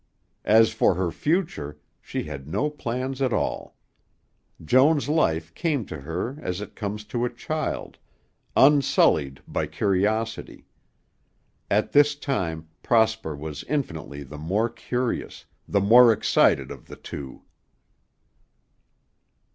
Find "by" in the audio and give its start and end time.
9.47-9.67